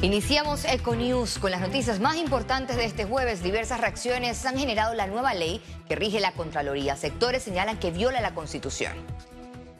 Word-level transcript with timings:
Iniciamos 0.00 0.64
Econews 0.64 1.38
con 1.38 1.50
las 1.50 1.60
noticias 1.60 1.98
más 1.98 2.16
importantes 2.16 2.76
de 2.76 2.84
este 2.84 3.04
jueves. 3.04 3.42
Diversas 3.42 3.80
reacciones 3.80 4.46
han 4.46 4.56
generado 4.56 4.94
la 4.94 5.08
nueva 5.08 5.34
ley 5.34 5.60
que 5.88 5.96
rige 5.96 6.20
la 6.20 6.32
Contraloría. 6.32 6.94
Sectores 6.96 7.42
señalan 7.42 7.78
que 7.78 7.90
viola 7.90 8.20
la 8.20 8.32
Constitución. 8.32 8.92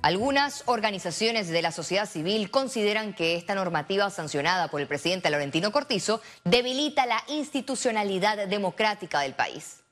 Algunas 0.02 0.64
organizaciones 0.66 1.48
de 1.48 1.62
la 1.62 1.70
sociedad 1.70 2.08
civil 2.08 2.50
consideran 2.50 3.14
que 3.14 3.36
esta 3.36 3.54
normativa 3.54 4.10
sancionada 4.10 4.68
por 4.68 4.80
el 4.80 4.88
presidente 4.88 5.30
Laurentino 5.30 5.70
Cortizo 5.70 6.20
debilita 6.44 7.06
la 7.06 7.22
institucionalidad 7.28 8.48
democrática 8.48 9.20
del 9.20 9.34
país. 9.34 9.84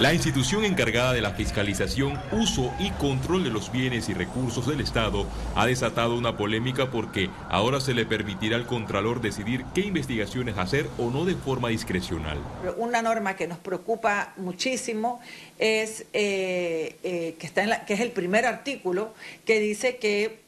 La 0.00 0.12
institución 0.12 0.64
encargada 0.64 1.12
de 1.12 1.20
la 1.20 1.30
fiscalización, 1.30 2.20
uso 2.32 2.74
y 2.80 2.90
control 2.90 3.44
de 3.44 3.50
los 3.50 3.70
bienes 3.70 4.08
y 4.08 4.12
recursos 4.12 4.66
del 4.66 4.80
Estado 4.80 5.24
ha 5.54 5.66
desatado 5.66 6.16
una 6.16 6.36
polémica 6.36 6.90
porque 6.90 7.30
ahora 7.48 7.80
se 7.80 7.94
le 7.94 8.04
permitirá 8.04 8.56
al 8.56 8.66
Contralor 8.66 9.20
decidir 9.20 9.64
qué 9.72 9.82
investigaciones 9.82 10.58
hacer 10.58 10.88
o 10.98 11.10
no 11.10 11.24
de 11.24 11.36
forma 11.36 11.68
discrecional. 11.68 12.38
Una 12.76 13.02
norma 13.02 13.36
que 13.36 13.46
nos 13.46 13.58
preocupa 13.58 14.34
muchísimo 14.36 15.20
es 15.60 16.06
eh, 16.12 16.96
eh, 17.04 17.36
que, 17.38 17.46
está 17.46 17.62
en 17.62 17.70
la, 17.70 17.84
que 17.84 17.94
es 17.94 18.00
el 18.00 18.10
primer 18.10 18.46
artículo 18.46 19.14
que 19.46 19.60
dice 19.60 19.98
que 19.98 20.40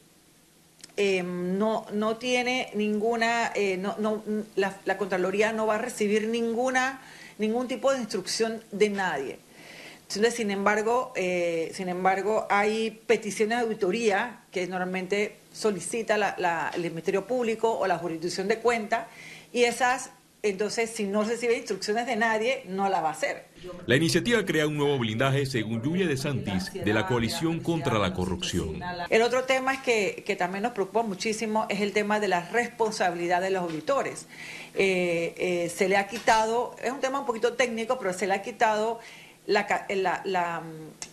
em, 0.97 1.57
no, 1.57 1.85
no 1.93 2.17
tiene 2.17 2.69
ninguna, 2.75 3.53
eh, 3.55 3.77
no, 3.77 3.95
no, 3.97 4.21
la, 4.57 4.75
la 4.83 4.97
Contraloría 4.97 5.53
no 5.53 5.67
va 5.67 5.75
a 5.75 5.79
recibir 5.79 6.27
ninguna 6.27 6.99
ningún 7.37 7.67
tipo 7.67 7.91
de 7.91 7.99
instrucción 7.99 8.61
de 8.71 8.89
nadie. 8.89 9.39
Entonces, 10.09 10.35
sin 10.35 10.51
embargo, 10.51 11.11
eh, 11.15 11.69
sin 11.73 11.89
embargo, 11.89 12.47
hay 12.49 12.91
peticiones 12.91 13.57
de 13.57 13.63
auditoría 13.65 14.43
que 14.51 14.65
normalmente 14.65 15.35
solicita 15.51 16.15
el 16.75 16.81
Ministerio 16.81 17.27
Público 17.27 17.77
o 17.77 17.85
la 17.87 17.97
jurisdicción 17.97 18.47
de 18.47 18.59
cuenta 18.59 19.09
y 19.51 19.63
esas, 19.63 20.11
entonces, 20.43 20.91
si 20.91 21.03
no 21.03 21.23
recibe 21.23 21.57
instrucciones 21.57 22.05
de 22.05 22.15
nadie, 22.15 22.63
no 22.67 22.87
la 22.87 23.01
va 23.01 23.09
a 23.09 23.11
hacer. 23.11 23.47
La 23.85 23.95
iniciativa 23.95 24.45
crea 24.45 24.67
un 24.67 24.77
nuevo 24.77 24.97
blindaje, 24.97 25.45
según 25.45 25.81
Lluvia 25.81 26.07
de 26.07 26.15
Santis, 26.15 26.71
de 26.71 26.93
la 26.93 27.05
coalición 27.05 27.59
contra 27.59 27.97
la 27.99 28.13
corrupción. 28.13 28.79
El 29.09 29.21
otro 29.23 29.43
tema 29.43 29.73
es 29.73 29.81
que, 29.81 30.23
que 30.25 30.35
también 30.35 30.63
nos 30.63 30.71
preocupa 30.71 31.01
muchísimo 31.01 31.65
es 31.69 31.81
el 31.81 31.91
tema 31.91 32.19
de 32.19 32.29
la 32.29 32.47
responsabilidad 32.49 33.41
de 33.41 33.49
los 33.49 33.63
auditores. 33.63 34.27
Eh, 34.75 35.33
eh, 35.37 35.69
se 35.75 35.89
le 35.89 35.97
ha 35.97 36.07
quitado, 36.07 36.75
es 36.81 36.91
un 36.91 36.99
tema 36.99 37.19
un 37.19 37.25
poquito 37.25 37.53
técnico, 37.53 37.97
pero 37.97 38.13
se 38.13 38.27
le 38.27 38.33
ha 38.35 38.41
quitado 38.41 38.99
la, 39.47 40.61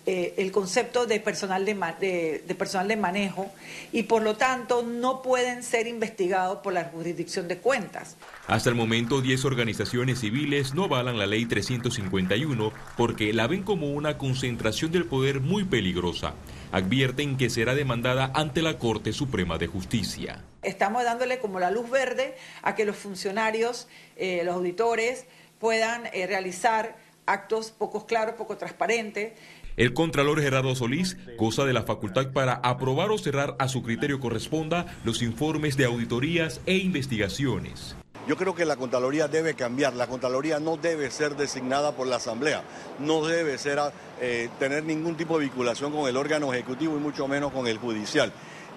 eh, 0.06 0.34
el 0.36 0.50
concepto 0.50 1.06
de 1.06 1.20
personal 1.20 1.64
de, 1.64 2.42
de, 2.46 2.54
personal 2.54 2.88
de 2.88 2.96
manejo 2.96 3.50
y 3.92 4.02
por 4.02 4.22
lo 4.22 4.36
tanto 4.36 4.82
no 4.82 5.22
pueden 5.22 5.62
ser 5.62 5.86
investigados 5.86 6.58
por 6.58 6.72
la 6.72 6.84
jurisdicción 6.84 7.46
de 7.46 7.58
cuentas. 7.58 8.16
Hasta 8.48 8.68
el 8.68 8.74
momento 8.74 9.20
10 9.20 9.44
organizaciones 9.44 10.18
civiles 10.18 10.74
no 10.74 10.84
avalan 10.84 11.18
la 11.18 11.26
ley 11.26 11.46
351 11.46 12.72
porque 12.96 13.32
la 13.32 13.46
ven 13.46 13.62
como 13.62 13.92
una 13.92 14.18
concentración 14.18 14.91
del 14.91 15.06
poder 15.06 15.41
muy 15.41 15.64
peligrosa. 15.64 16.34
Advierten 16.72 17.36
que 17.36 17.50
será 17.50 17.76
demandada 17.76 18.32
ante 18.34 18.62
la 18.62 18.78
Corte 18.78 19.12
Suprema 19.12 19.58
de 19.58 19.69
Justicia. 19.69 20.42
Estamos 20.62 21.04
dándole 21.04 21.38
como 21.38 21.60
la 21.60 21.70
luz 21.70 21.88
verde 21.88 22.34
a 22.62 22.74
que 22.74 22.84
los 22.84 22.96
funcionarios, 22.96 23.86
eh, 24.16 24.42
los 24.44 24.56
auditores 24.56 25.26
puedan 25.60 26.06
eh, 26.12 26.26
realizar 26.26 26.96
actos 27.27 27.70
poco 27.70 28.06
claros, 28.06 28.34
poco 28.34 28.56
transparentes. 28.56 29.33
El 29.77 29.92
Contralor 29.92 30.41
Gerardo 30.41 30.75
Solís 30.77 31.17
goza 31.36 31.64
de 31.64 31.72
la 31.72 31.83
facultad 31.83 32.33
para 32.33 32.55
aprobar 32.55 33.11
o 33.11 33.19
cerrar 33.19 33.56
a 33.58 33.69
su 33.69 33.83
criterio 33.83 34.20
corresponda 34.20 34.86
los 35.05 35.20
informes 35.22 35.77
de 35.77 35.84
auditorías 35.84 36.61
e 36.66 36.77
investigaciones. 36.77 37.97
Yo 38.27 38.36
creo 38.36 38.55
que 38.55 38.64
la 38.64 38.77
Contraloría 38.77 39.28
debe 39.28 39.55
cambiar. 39.55 39.94
La 39.94 40.06
Contraloría 40.06 40.58
no 40.58 40.77
debe 40.78 41.11
ser 41.11 41.36
designada 41.36 41.92
por 41.92 42.06
la 42.06 42.16
Asamblea, 42.16 42.62
no 42.98 43.25
debe 43.27 43.59
ser, 43.59 43.78
eh, 44.20 44.48
tener 44.59 44.84
ningún 44.84 45.16
tipo 45.16 45.38
de 45.38 45.44
vinculación 45.44 45.93
con 45.93 46.09
el 46.09 46.16
órgano 46.16 46.53
ejecutivo 46.54 46.97
y 46.97 47.00
mucho 47.00 47.28
menos 47.28 47.53
con 47.53 47.66
el 47.66 47.77
judicial. 47.77 48.32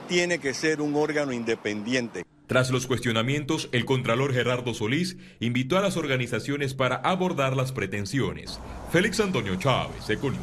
Tiene 0.10 0.40
que 0.40 0.54
ser 0.54 0.82
un 0.82 0.96
órgano 0.96 1.32
independiente. 1.32 2.26
Tras 2.48 2.72
los 2.72 2.88
cuestionamientos, 2.88 3.68
el 3.74 3.84
Contralor 3.84 4.34
Gerardo 4.34 4.74
Solís 4.74 5.18
invitó 5.42 5.78
a 5.78 5.82
las 5.82 5.98
organizaciones 5.98 6.74
para 6.74 6.96
abordar 6.96 7.58
las 7.58 7.74
pretensiones. 7.74 8.60
Félix 8.90 9.20
Antonio 9.20 9.58
Chávez, 9.58 10.10
Econius. 10.10 10.42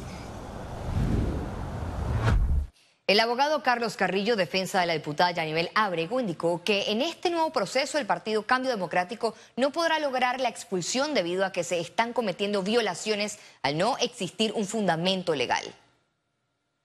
El 3.07 3.21
abogado 3.21 3.63
Carlos 3.63 3.97
Carrillo, 3.97 4.37
defensa 4.37 4.81
de 4.81 4.87
la 4.87 4.95
diputada 4.95 5.31
Yanibel 5.31 5.71
Abrego, 5.75 6.21
indicó 6.21 6.63
que 6.63 6.91
en 6.91 7.03
este 7.03 7.31
nuevo 7.31 7.53
proceso 7.53 7.99
el 7.99 8.07
Partido 8.07 8.45
Cambio 8.45 8.71
Democrático 8.71 9.35
no 9.57 9.73
podrá 9.73 9.99
lograr 9.99 10.41
la 10.41 10.49
expulsión 10.49 11.13
debido 11.13 11.45
a 11.45 11.53
que 11.53 11.65
se 11.65 11.81
están 11.81 12.13
cometiendo 12.13 12.63
violaciones 12.63 13.39
al 13.63 13.77
no 13.77 13.97
existir 13.99 14.53
un 14.55 14.67
fundamento 14.67 15.35
legal. 15.35 15.65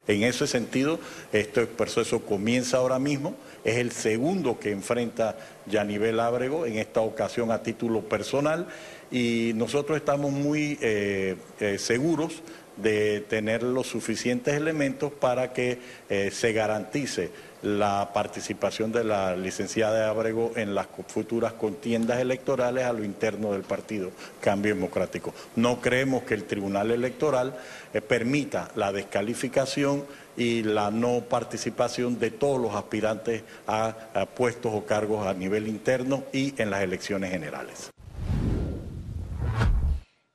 En 0.09 0.23
ese 0.23 0.47
sentido, 0.47 0.99
este 1.31 1.67
proceso 1.67 2.21
comienza 2.21 2.77
ahora 2.77 2.97
mismo, 2.97 3.35
es 3.63 3.77
el 3.77 3.91
segundo 3.91 4.59
que 4.59 4.71
enfrenta 4.71 5.37
Yanivel 5.67 6.19
Ábrego, 6.19 6.65
en 6.65 6.79
esta 6.79 7.01
ocasión 7.01 7.51
a 7.51 7.61
título 7.61 8.01
personal, 8.01 8.65
y 9.11 9.51
nosotros 9.53 9.97
estamos 9.97 10.31
muy 10.31 10.79
eh, 10.81 11.35
eh, 11.59 11.77
seguros 11.77 12.41
de 12.77 13.21
tener 13.21 13.61
los 13.61 13.85
suficientes 13.85 14.55
elementos 14.55 15.11
para 15.11 15.53
que 15.53 15.77
eh, 16.09 16.31
se 16.31 16.53
garantice 16.53 17.29
la 17.61 18.11
participación 18.13 18.91
de 18.91 19.03
la 19.03 19.35
licenciada 19.35 20.09
Abrego 20.09 20.53
en 20.55 20.75
las 20.75 20.87
futuras 21.07 21.53
contiendas 21.53 22.19
electorales 22.19 22.85
a 22.85 22.93
lo 22.93 23.03
interno 23.03 23.51
del 23.51 23.63
partido 23.63 24.11
Cambio 24.41 24.73
Democrático. 24.73 25.33
No 25.55 25.81
creemos 25.81 26.23
que 26.23 26.33
el 26.33 26.45
Tribunal 26.45 26.91
Electoral 26.91 27.57
eh, 27.93 28.01
permita 28.01 28.69
la 28.75 28.91
descalificación 28.91 30.05
y 30.37 30.63
la 30.63 30.89
no 30.91 31.21
participación 31.21 32.17
de 32.17 32.31
todos 32.31 32.61
los 32.61 32.73
aspirantes 32.75 33.43
a 33.67 33.93
puestos 34.35 34.73
o 34.73 34.85
cargos 34.85 35.27
a 35.27 35.33
nivel 35.33 35.67
interno 35.67 36.23
y 36.31 36.53
en 36.61 36.69
las 36.69 36.81
elecciones 36.81 37.31
generales. 37.31 37.91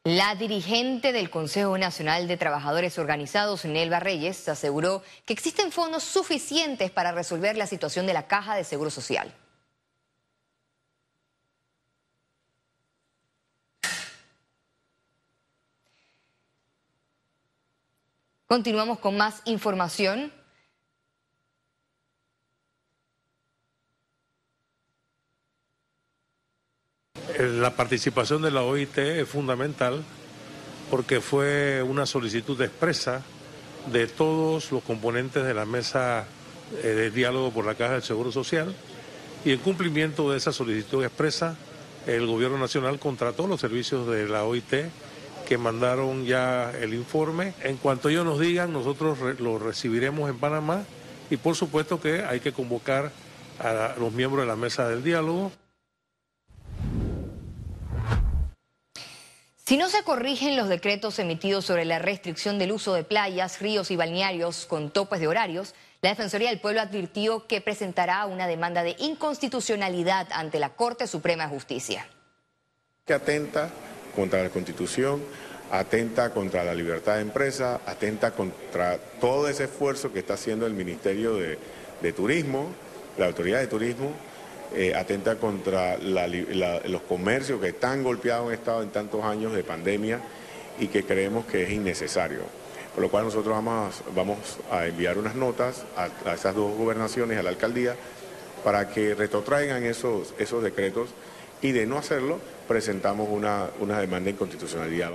La 0.06 0.34
dirigente 0.34 1.15
del 1.15 1.31
Consejo 1.31 1.78
Nacional 1.78 2.28
de 2.28 2.37
Trabajadores 2.37 2.98
Organizados, 2.98 3.65
Nelva 3.65 4.00
Reyes, 4.00 4.47
aseguró 4.50 5.03
que 5.25 5.32
existen 5.32 5.72
fondos 5.72 6.03
suficientes 6.03 6.91
para 6.91 7.12
resolver 7.12 7.56
la 7.56 7.66
situación 7.66 8.06
de 8.06 8.12
la 8.12 8.26
Caja 8.26 8.54
de 8.54 8.64
Seguro 8.64 8.91
Social. 8.91 9.32
Continuamos 18.47 18.98
con 18.98 19.16
más 19.16 19.41
información. 19.47 20.31
La 27.53 27.77
participación 27.77 28.41
de 28.41 28.50
la 28.50 28.62
OIT 28.62 28.97
es 28.99 29.28
fundamental 29.28 30.03
porque 30.91 31.21
fue 31.21 31.82
una 31.82 32.06
solicitud 32.06 32.60
expresa 32.62 33.22
de 33.93 34.06
todos 34.06 34.72
los 34.72 34.82
componentes 34.82 35.44
de 35.44 35.53
la 35.53 35.66
mesa 35.66 36.27
eh, 36.82 36.87
de 36.87 37.10
diálogo 37.10 37.50
por 37.50 37.66
la 37.66 37.75
Caja 37.75 37.94
del 37.94 38.03
Seguro 38.03 38.32
Social 38.32 38.75
y 39.44 39.53
en 39.53 39.59
cumplimiento 39.59 40.31
de 40.31 40.38
esa 40.38 40.53
solicitud 40.53 41.05
expresa, 41.05 41.56
el 42.06 42.27
Gobierno 42.27 42.56
Nacional 42.56 42.99
contrató 42.99 43.47
los 43.47 43.61
servicios 43.61 44.09
de 44.09 44.26
la 44.26 44.44
OIT 44.44 44.75
que 45.47 45.59
mandaron 45.59 46.25
ya 46.25 46.71
el 46.71 46.94
informe. 46.94 47.53
En 47.62 47.76
cuanto 47.76 48.09
ellos 48.09 48.25
nos 48.25 48.41
digan, 48.41 48.72
nosotros 48.72 49.19
lo 49.38 49.59
recibiremos 49.59 50.31
en 50.31 50.38
Panamá 50.38 50.84
y 51.28 51.37
por 51.37 51.56
supuesto 51.56 52.00
que 52.00 52.25
hay 52.25 52.41
que 52.41 52.53
convocar 52.53 53.12
a 53.59 53.94
los 53.99 54.12
miembros 54.12 54.44
de 54.44 54.49
la 54.49 54.56
mesa 54.56 54.88
del 54.88 55.05
diálogo. 55.05 55.53
Si 59.66 59.78
no 59.78 59.88
se 59.88 60.02
corrigen 60.02 60.58
los 60.58 60.69
decretos 60.69 61.19
emitidos 61.19 61.64
sobre 61.64 61.87
la 61.87 61.99
restricción 61.99 62.58
del 62.58 62.72
uso 62.72 62.93
de 62.93 63.02
playas, 63.02 63.62
ríos 63.62 63.90
y 63.90 63.96
balnearios 63.96 64.66
con 64.66 64.90
topes 64.90 65.20
de 65.20 65.26
horarios, 65.26 65.75
la 66.02 66.11
Defensoría 66.11 66.50
del 66.50 66.61
Pueblo 66.61 66.82
advirtió 66.82 67.46
que 67.46 67.62
presentará 67.62 68.26
una 68.26 68.46
demanda 68.46 68.82
de 68.82 68.94
inconstitucionalidad 68.99 70.28
ante 70.32 70.58
la 70.58 70.75
Corte 70.75 71.06
Suprema 71.06 71.44
de 71.44 71.55
Justicia. 71.55 72.06
Que 73.06 73.14
atenta 73.14 73.70
contra 74.14 74.43
la 74.43 74.50
Constitución, 74.50 75.25
atenta 75.70 76.28
contra 76.28 76.62
la 76.62 76.75
libertad 76.75 77.14
de 77.14 77.22
empresa, 77.22 77.81
atenta 77.87 78.32
contra 78.32 78.99
todo 79.19 79.49
ese 79.49 79.64
esfuerzo 79.64 80.12
que 80.12 80.19
está 80.19 80.34
haciendo 80.34 80.66
el 80.66 80.75
Ministerio 80.75 81.37
de, 81.37 81.58
de 82.02 82.12
Turismo, 82.12 82.69
la 83.16 83.28
Autoridad 83.28 83.61
de 83.61 83.69
Turismo, 83.69 84.12
eh, 84.75 84.94
atenta 84.94 85.37
contra 85.37 85.97
los 85.99 87.03
comercios 87.03 87.61
que 87.61 87.69
están 87.69 88.03
golpeados 88.03 88.49
en 88.49 88.55
estado 88.55 88.82
en 88.82 88.91
tantos 88.91 89.25
años 89.25 89.53
de 89.53 89.62
pandemia 89.62 90.21
y 90.79 90.88
que 90.88 91.05
creemos 91.05 91.47
que 91.47 91.62
es 91.62 91.71
innecesario. 91.71 92.41
Por 92.94 93.03
lo 93.03 93.11
cual 93.11 93.25
nosotros 93.25 93.55
vamos, 93.55 94.03
vamos 94.15 94.38
a 94.71 94.87
enviar 94.87 95.19
unas 95.19 95.35
notas 95.35 95.85
a, 95.97 96.35
esas 96.35 96.55
dos 96.55 96.76
gobernaciones, 96.76 97.38
a 97.38 97.43
la 97.43 97.50
alcaldía, 97.50 97.97
para 98.62 98.88
que 98.88 99.15
retrotraigan 99.15 99.85
esos, 99.85 100.35
esos 100.38 100.62
decretos 100.62 101.11
y 101.61 101.73
de 101.73 101.87
no 101.87 101.99
hacerlo 101.99 102.38
presentamos 102.69 103.29
una, 103.31 103.71
una 103.81 104.00
demanda 104.00 104.26
de 104.26 104.31
inconstitucionalidad. 104.32 105.12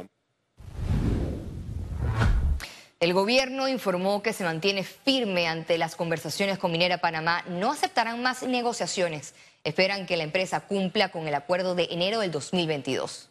El 3.00 3.14
gobierno 3.14 3.70
informó 3.70 4.22
que 4.22 4.34
se 4.34 4.44
mantiene 4.44 4.84
firme 4.84 5.48
ante 5.48 5.78
las 5.78 5.96
conversaciones 5.96 6.58
con 6.58 6.70
Minera 6.74 6.98
Panamá. 6.98 7.46
No 7.48 7.72
aceptarán 7.72 8.22
más 8.22 8.44
negociaciones. 8.44 9.34
Esperan 9.64 10.06
que 10.06 10.18
la 10.18 10.24
empresa 10.24 10.62
cumpla 10.62 11.10
con 11.10 11.28
el 11.28 11.36
acuerdo 11.36 11.76
de 11.76 11.88
enero 11.92 12.20
del 12.20 12.32
2022. 12.32 13.30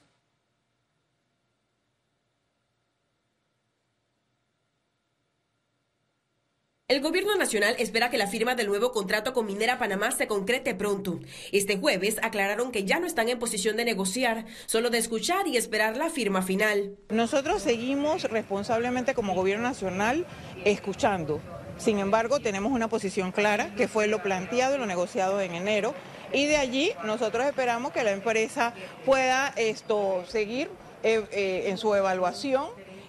El 6.89 7.03
gobierno 7.03 7.37
nacional 7.37 7.77
espera 7.79 8.09
que 8.09 8.17
la 8.17 8.27
firma 8.27 8.55
del 8.55 8.67
nuevo 8.67 8.93
contrato 8.93 9.35
con 9.35 9.45
Minera 9.45 9.79
Panamá 9.79 10.11
se 10.11 10.27
concrete 10.27 10.75
pronto. 10.75 11.21
Este 11.53 11.77
jueves 11.77 12.17
aclararon 12.23 12.73
que 12.73 12.85
ya 12.85 12.99
no 12.99 13.07
están 13.07 13.29
en 13.29 13.39
posición 13.39 13.77
de 13.77 13.85
negociar, 13.85 14.47
solo 14.65 14.89
de 14.89 14.97
escuchar 14.97 15.47
y 15.47 15.59
esperar 15.59 15.99
la 15.99 16.09
firma 16.09 16.41
final. 16.41 16.97
Nosotros 17.11 17.61
seguimos 17.61 18.23
responsablemente 18.25 19.13
como 19.13 19.35
gobierno 19.35 19.65
nacional 19.65 20.27
escuchando. 20.65 21.43
Sin 21.77 21.99
embargo, 21.99 22.41
tenemos 22.41 22.73
una 22.73 22.89
posición 22.89 23.33
clara, 23.33 23.75
que 23.75 23.87
fue 23.87 24.07
lo 24.07 24.23
planteado 24.23 24.77
y 24.77 24.79
lo 24.79 24.87
negociado 24.87 25.43
en 25.43 25.55
enero, 25.55 25.95
y 26.33 26.47
de 26.47 26.57
allí 26.57 26.93
nosotros 27.05 27.45
esperamos 27.47 27.93
que 27.93 28.05
la 28.05 28.13
empresa 28.13 28.73
pueda 29.05 29.53
esto 29.57 30.25
seguir 30.29 30.71
eh, 31.03 31.25
eh, 31.31 31.65
en 31.67 31.79
su 31.79 31.95
evaluación 31.95 32.67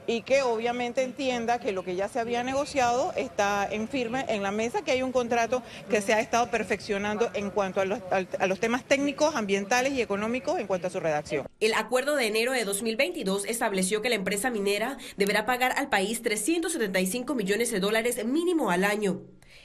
y 0.09 0.23
que 0.23 0.41
obviamente 0.41 1.03
entienda 1.03 1.59
que 1.59 1.71
lo 1.71 1.83
que 1.83 1.95
ya 1.95 2.07
se 2.07 2.19
había 2.19 2.43
negociado 2.43 3.13
está 3.15 3.67
en 3.69 3.87
firme 3.87 4.25
en 4.27 4.41
la 4.41 4.49
mesa, 4.49 4.81
que 4.81 4.89
hay 4.89 5.03
un 5.03 5.11
contrato 5.11 5.61
que 5.87 6.01
se 6.01 6.15
ha 6.15 6.19
estado 6.19 6.49
perfeccionando 6.49 7.29
en 7.35 7.51
cuanto 7.51 7.79
a 7.79 7.85
los, 7.85 7.99
a 8.11 8.47
los 8.47 8.59
temas 8.59 8.83
técnicos, 8.85 9.35
ambientales 9.35 9.93
y 9.93 10.01
económicos 10.01 10.59
en 10.59 10.65
cuanto 10.65 10.87
a 10.87 10.89
su 10.89 10.99
redacción. 10.99 11.47
El 11.59 11.75
acuerdo 11.75 12.15
de 12.15 12.25
enero 12.25 12.53
de 12.53 12.65
2022 12.65 13.45
estableció 13.45 14.01
que 14.01 14.09
la 14.09 14.15
empresa 14.15 14.49
minera 14.49 14.97
deberá 15.15 15.45
pagar 15.45 15.73
al 15.77 15.89
país 15.89 16.23
375 16.23 17.35
millones 17.35 17.69
de 17.69 17.79
dólares 17.79 18.25
mínimo 18.25 18.71
al 18.71 18.85
año. 18.85 19.21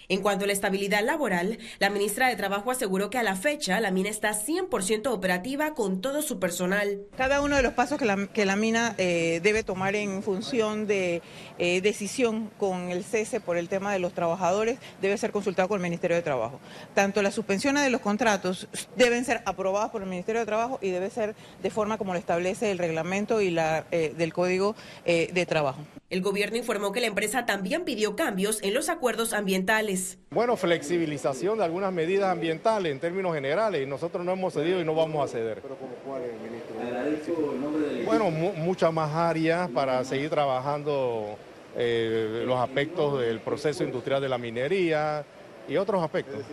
En 0.09 0.21
cuanto 0.21 0.45
a 0.45 0.47
la 0.47 0.53
estabilidad 0.53 1.03
laboral, 1.03 1.59
la 1.79 1.91
ministra 1.91 2.29
de 2.29 2.37
Trabajo 2.37 2.71
aseguró 2.71 3.11
que 3.11 3.19
a 3.19 3.23
la 3.23 3.37
fecha 3.37 3.81
la 3.81 3.91
mina 3.91 4.11
está 4.11 4.33
100% 4.33 5.07
operativa 5.07 5.75
con 5.75 6.01
todo 6.01 6.21
su 6.23 6.39
personal. 6.39 7.03
Cada 7.17 7.41
uno 7.41 7.57
de 7.57 7.63
los 7.63 7.73
pasos 7.73 7.99
que 7.99 8.45
la, 8.45 8.57
mina 8.57 8.95
eh, 8.99 9.41
debe 9.43 9.63
tomar 9.63 9.97
en 9.97 10.23
función 10.23 10.87
de 10.87 11.23
eh, 11.59 11.81
decisión 11.81 12.51
con 12.59 12.91
el 12.91 13.05
cese 13.05 13.41
por 13.41 13.57
el 13.57 13.69
tema 13.69 13.93
de 13.93 13.99
los 13.99 14.13
trabajadores 14.13 14.79
debe 15.01 15.17
ser 15.17 15.33
consultado 15.33 15.69
con 15.69 15.79
el 15.79 15.83
Ministerio 15.83 16.17
de 16.17 16.23
Trabajo. 16.23 16.61
Tanto 16.95 17.23
las 17.23 17.35
suspensiones 17.35 17.83
de 17.83 17.91
los 17.91 18.01
contratos 18.01 18.69
deben 18.97 19.25
ser 19.25 19.43
aprobadas 19.47 19.91
por 19.91 20.03
el 20.03 20.09
Ministerio 20.09 20.41
de 20.41 20.47
Trabajo 20.47 20.79
y 20.83 20.91
debe 20.91 21.11
ser 21.11 21.35
de 21.63 21.71
forma 21.71 21.97
como 21.99 22.13
lo 22.13 22.19
establece 22.19 22.71
el 22.71 22.79
reglamento 22.79 23.41
y 23.41 23.51
la, 23.51 23.87
eh, 23.91 24.13
del 24.17 24.33
Código 24.33 24.77
de 25.05 25.47
Trabajo. 25.47 25.81
El 26.11 26.21
gobierno 26.21 26.59
informó 26.59 26.93
que 26.93 27.01
la 27.01 27.07
empresa 27.07 27.47
también 27.47 27.85
pidió 27.85 28.15
cambios 28.15 28.63
en 28.63 28.75
los 28.75 28.91
acuerdos 28.91 29.33
ambientales. 29.33 30.19
Bueno, 30.31 30.57
flexibilización 30.57 31.59
de 31.59 31.65
algunas 31.65 31.93
medidas 31.95 32.31
ambientales 32.31 32.93
en 32.93 33.01
términos 33.01 33.35
generales. 33.35 33.89
Nosotros 33.89 34.25
no 34.25 34.33
hemos 34.33 34.53
cedido 34.53 34.81
y 34.81 34.85
no 34.85 34.95
vamos 34.95 35.25
a 35.25 35.33
ceder. 35.33 35.63
¿Pero 35.63 35.77
como 35.77 35.95
cuál, 36.05 36.23
ministro? 36.43 36.75
Bueno, 38.05 38.31
muchas 38.31 38.93
más 38.93 39.15
áreas 39.15 39.71
para 39.71 40.05
seguir 40.05 40.29
trabajando 40.29 41.37
eh, 41.75 42.45
los 42.47 42.59
aspectos 42.61 43.21
del 43.21 43.41
proceso 43.41 43.83
industrial 43.83 44.21
de 44.21 44.29
la 44.29 44.37
minería 44.37 45.25
y 45.69 45.77
otros 45.77 46.03
aspectos. 46.03 46.45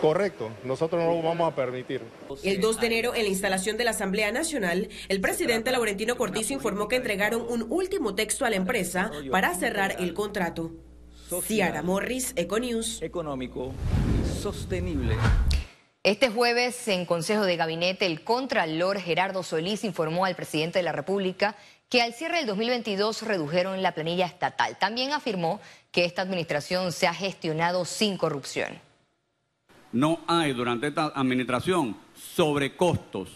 Correcto, 0.00 0.50
nosotros 0.64 1.02
no 1.02 1.14
lo 1.14 1.22
vamos 1.22 1.52
a 1.52 1.54
permitir. 1.54 2.02
El 2.42 2.60
2 2.60 2.80
de 2.80 2.86
enero, 2.86 3.14
en 3.14 3.24
la 3.24 3.28
instalación 3.28 3.76
de 3.76 3.84
la 3.84 3.90
Asamblea 3.90 4.30
Nacional, 4.32 4.88
el 5.08 5.20
presidente 5.20 5.72
Laurentino 5.72 6.16
Cortizo 6.16 6.52
informó 6.52 6.88
que 6.88 6.96
entregaron 6.96 7.42
un 7.48 7.66
último 7.68 8.14
texto 8.14 8.44
a 8.44 8.50
la 8.50 8.56
empresa 8.56 9.10
para 9.30 9.54
cerrar 9.54 9.96
el 9.98 10.14
contrato. 10.14 10.70
Ciara 11.42 11.82
Morris, 11.82 12.32
Econews. 12.36 13.02
Económico 13.02 13.72
sostenible. 14.40 15.16
Este 16.02 16.30
jueves, 16.30 16.88
en 16.88 17.04
Consejo 17.04 17.44
de 17.44 17.56
Gabinete, 17.56 18.06
el 18.06 18.24
Contralor 18.24 18.98
Gerardo 18.98 19.42
Solís 19.42 19.84
informó 19.84 20.24
al 20.24 20.34
presidente 20.34 20.78
de 20.78 20.82
la 20.82 20.92
República 20.92 21.56
que 21.90 22.00
al 22.00 22.14
cierre 22.14 22.38
del 22.38 22.46
2022 22.46 23.22
redujeron 23.22 23.82
la 23.82 23.92
planilla 23.92 24.24
estatal. 24.24 24.78
También 24.78 25.12
afirmó 25.12 25.60
que 25.92 26.04
esta 26.04 26.22
administración 26.22 26.92
se 26.92 27.06
ha 27.06 27.14
gestionado 27.14 27.84
sin 27.84 28.16
corrupción. 28.16 28.78
No 29.92 30.20
hay 30.26 30.52
durante 30.52 30.86
esta 30.86 31.06
administración 31.06 31.96
sobrecostos. 32.14 33.28